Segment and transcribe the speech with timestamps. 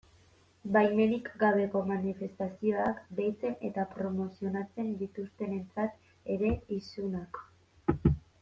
[0.75, 7.43] Baimenik gabeko manifestazioak deitzen eta promozionatzen dituztenentzat ere, isunak.